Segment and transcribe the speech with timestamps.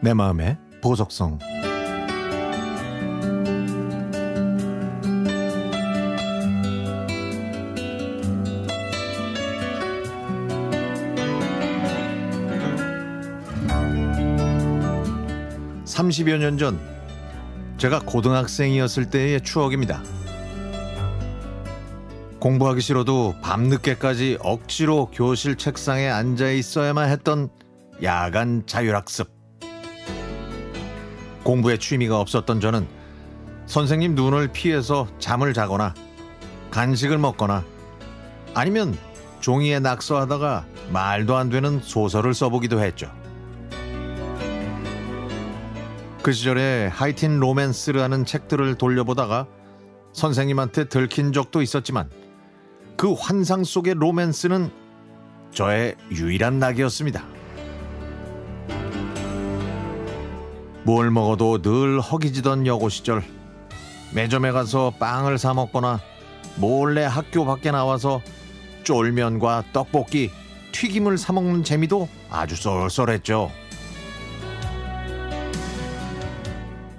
[0.00, 1.38] 내 마음의 보석성
[15.84, 16.78] (30여 년 전)
[17.76, 20.00] 제가 고등학생이었을 때의 추억입니다.
[22.38, 27.50] 공부하기 싫어도 밤늦게까지 억지로 교실 책상에 앉아 있어야만 했던
[28.04, 29.37] 야간 자율학습.
[31.42, 32.86] 공부에 취미가 없었던 저는
[33.66, 35.94] 선생님 눈을 피해서 잠을 자거나
[36.70, 37.64] 간식을 먹거나
[38.54, 38.96] 아니면
[39.40, 43.10] 종이에 낙서하다가 말도 안 되는 소설을 써보기도 했죠.
[46.22, 49.46] 그 시절에 하이틴 로맨스라는 책들을 돌려보다가
[50.12, 52.10] 선생님한테 들킨 적도 있었지만
[52.96, 54.70] 그 환상 속의 로맨스는
[55.52, 57.37] 저의 유일한 낙이었습니다.
[60.88, 63.22] 뭘 먹어도 늘 허기지던 여고 시절
[64.14, 66.00] 매점에 가서 빵을 사 먹거나
[66.56, 68.22] 몰래 학교 밖에 나와서
[68.84, 70.30] 쫄면과 떡볶이,
[70.72, 73.52] 튀김을 사 먹는 재미도 아주 쏠쏠했죠.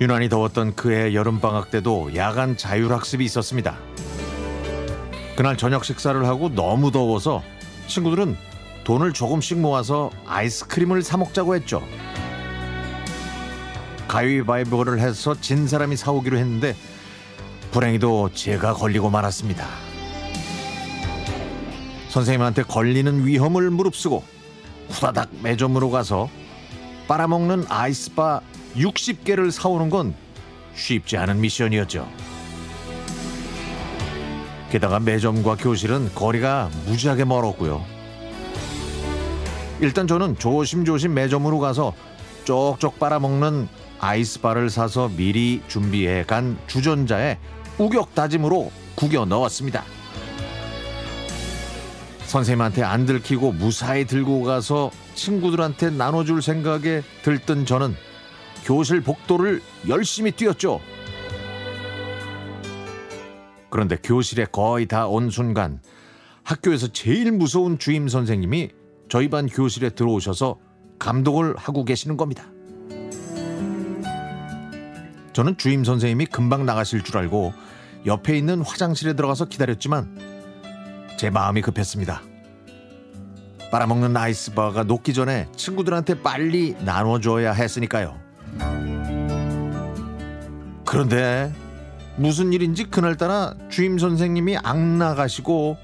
[0.00, 3.76] 유난히 더웠던 그해 여름방학 때도 야간 자율학습이 있었습니다.
[5.36, 7.40] 그날 저녁 식사를 하고 너무 더워서
[7.86, 8.36] 친구들은
[8.82, 11.84] 돈을 조금씩 모아서 아이스크림을 사 먹자고 했죠.
[14.08, 16.76] 가위바위보를 해서 진 사람이 사오기로 했는데
[17.70, 19.66] 불행히도 제가 걸리고 말았습니다.
[22.08, 24.22] 선생님한테 걸리는 위험을 무릅쓰고
[24.88, 26.30] 후다닥 매점으로 가서
[27.08, 28.40] 빨아먹는 아이스바
[28.76, 30.14] 60개를 사오는 건
[30.74, 32.08] 쉽지 않은 미션이었죠.
[34.70, 37.84] 게다가 매점과 교실은 거리가 무지하게 멀었고요.
[39.80, 41.94] 일단 저는 조심조심 매점으로 가서
[42.44, 47.38] 쪽쪽 빨아먹는 아이스바를 사서 미리 준비해 간 주전자에
[47.78, 49.84] 우격다짐으로 구겨 넣었습니다.
[52.24, 57.94] 선생님한테 안 들키고 무사히 들고 가서 친구들한테 나눠줄 생각에 들뜬 저는
[58.64, 60.80] 교실 복도를 열심히 뛰었죠.
[63.70, 65.80] 그런데 교실에 거의 다 온 순간
[66.42, 68.70] 학교에서 제일 무서운 주임 선생님이
[69.08, 70.58] 저희 반 교실에 들어오셔서
[70.98, 72.44] 감독을 하고 계시는 겁니다.
[75.36, 77.52] 저는 주임 선생님이 금방 나가실 줄 알고
[78.06, 80.18] 옆에 있는 화장실에 들어가서 기다렸지만
[81.18, 82.22] 제 마음이 급했습니다.
[83.70, 88.18] 빨아먹는 아이스바가 녹기 전에 친구들한테 빨리 나눠줘야 했으니까요.
[90.86, 91.52] 그런데
[92.16, 95.76] 무슨 일인지 그날따라 주임 선생님이 안 나가시고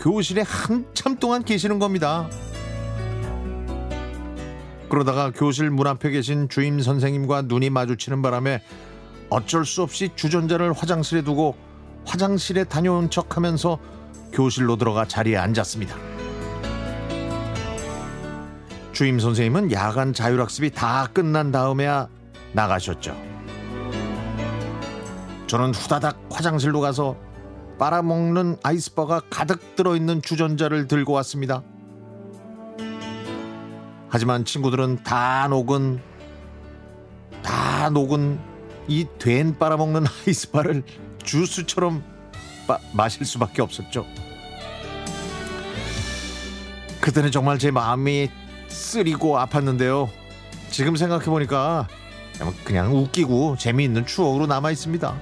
[0.00, 2.28] 교실에 한참 동안 계시는 겁니다.
[4.90, 8.60] 그러다가 교실 문 앞에 계신 주임 선생님과 눈이 마주치는 바람에
[9.30, 11.56] 어쩔 수 없이 주전자를 화장실에 두고
[12.04, 13.78] 화장실에 다녀온 척 하면서
[14.32, 15.94] 교실로 들어가 자리에 앉았습니다.
[18.92, 22.08] 주임 선생님은 야간 자율학습이 다 끝난 다음에야
[22.52, 23.16] 나가셨죠.
[25.46, 27.16] 저는 후다닥 화장실로 가서
[27.78, 31.62] 빨아먹는 아이스바가 가득 들어있는 주전자를 들고 왔습니다.
[34.08, 36.00] 하지만 친구들은 다 녹은
[37.42, 38.57] 다 녹은
[38.88, 40.82] 이 된 빨아먹는 아이스바를
[41.22, 42.02] 주스처럼
[42.66, 44.06] 마, 마실 수밖에 없었죠.
[47.00, 48.28] 그때는 정말 제 마음이
[48.68, 50.08] 쓰리고 아팠는데요.
[50.70, 51.88] 지금 생각해보니까
[52.64, 55.16] 그냥 웃기고 재미있는 추억으로 남아 있습니다.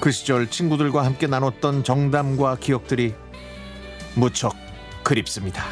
[0.00, 3.14] 그 시절 친구들과 함께 나눴던 정담과 기억들이
[4.14, 4.54] 무척
[5.02, 5.64] 그립습니다.